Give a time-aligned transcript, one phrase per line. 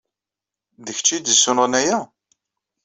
[0.85, 1.99] D kečč ay d-yessunɣen aya?